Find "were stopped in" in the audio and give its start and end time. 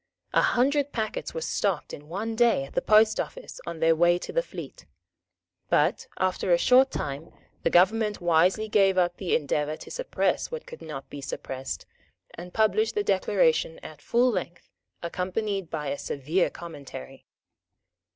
1.35-2.09